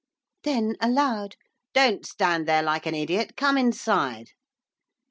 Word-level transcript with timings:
Then, 0.41 0.77
aloud, 0.81 1.35
'Don't 1.75 2.07
stand 2.07 2.47
there 2.47 2.63
like 2.63 2.87
an 2.87 2.95
idiot, 2.95 3.37
come 3.37 3.55
inside. 3.55 4.31